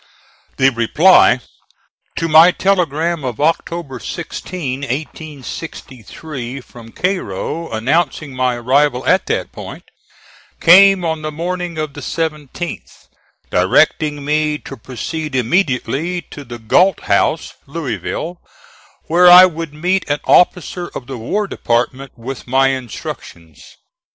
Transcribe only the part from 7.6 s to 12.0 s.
announcing my arrival at that point) came on the morning of